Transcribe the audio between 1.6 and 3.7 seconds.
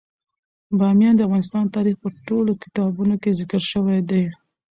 تاریخ په ټولو کتابونو کې ذکر